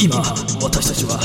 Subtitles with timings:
[0.00, 0.22] 今
[0.62, 1.18] 私たちは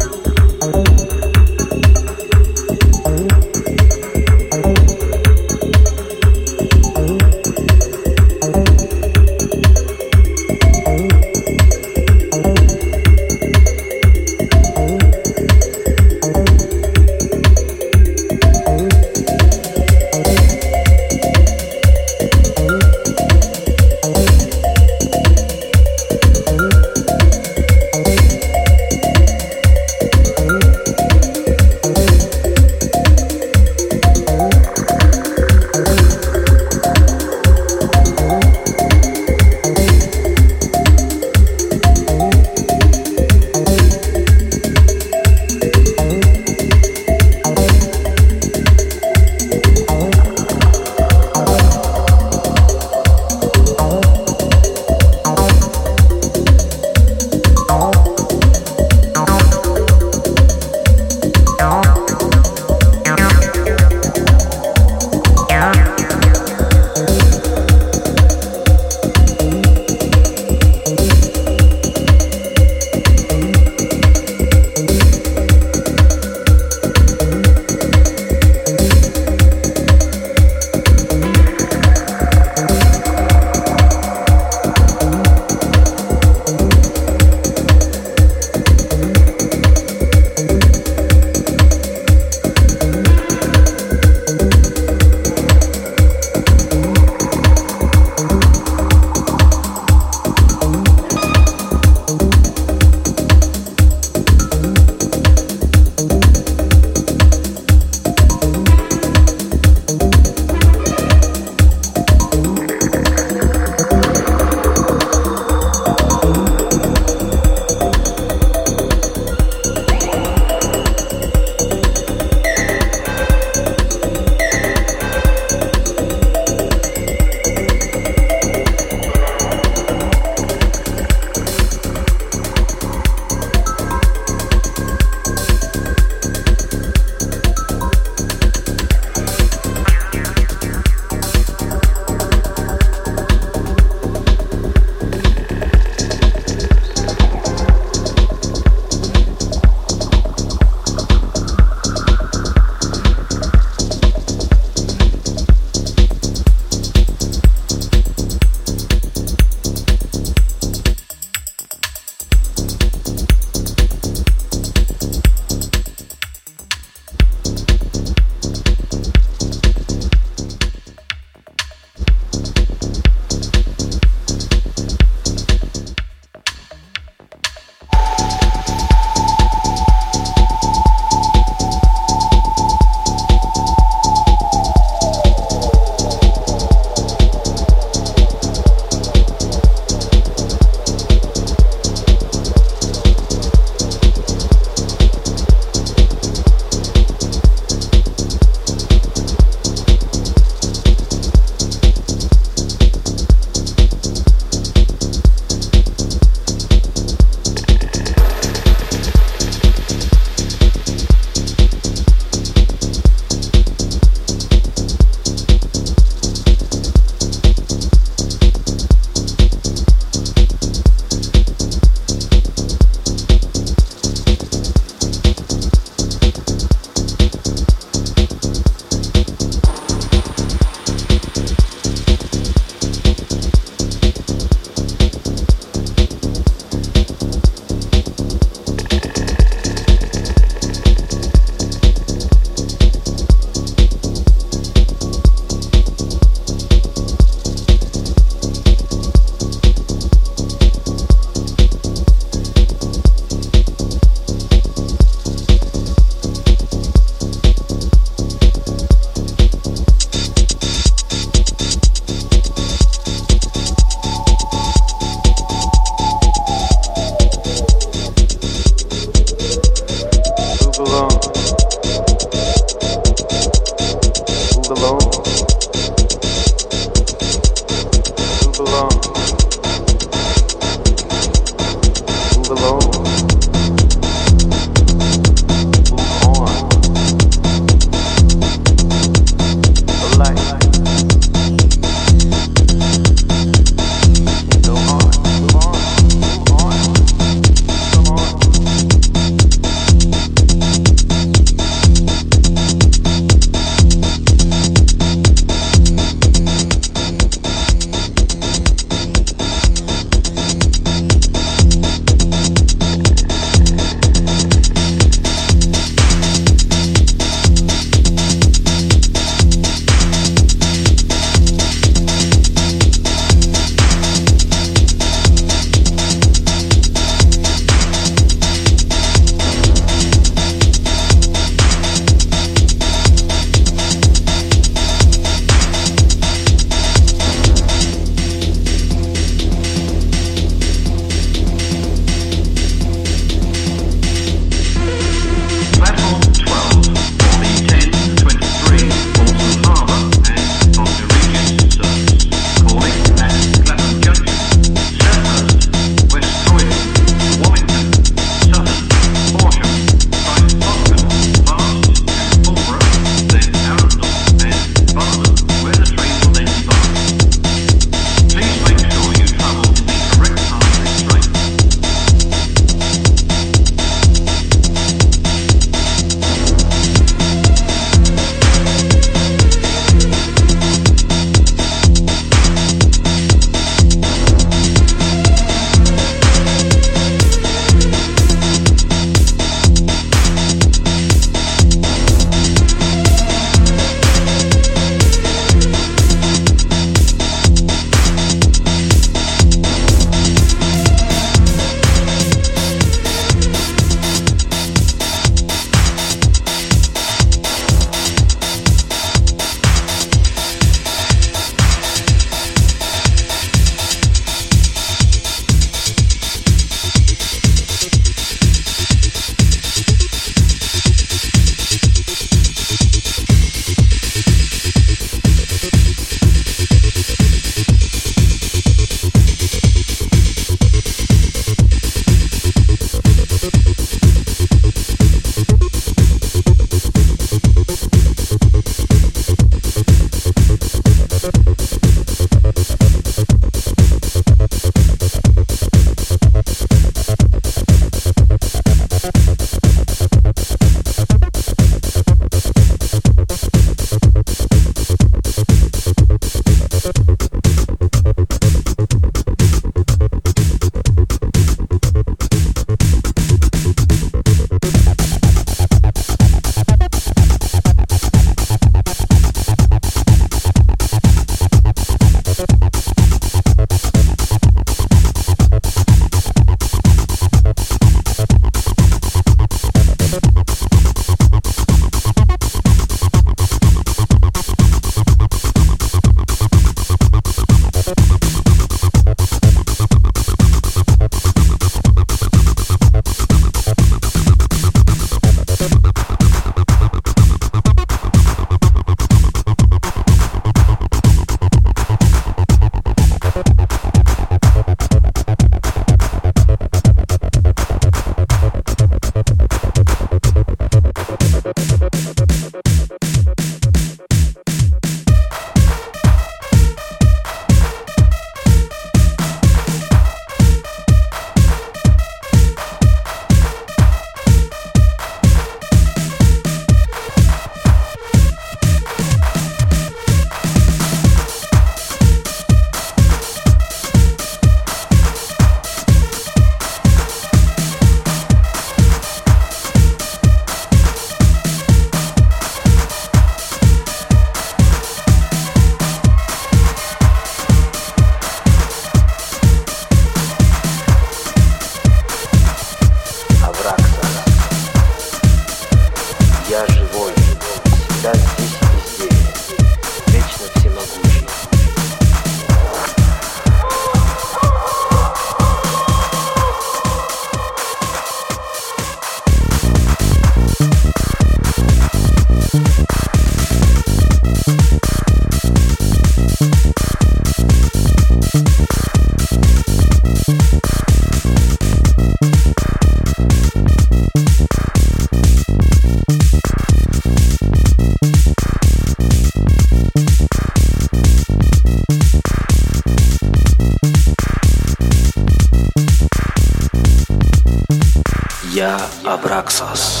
[599.61, 600.00] us.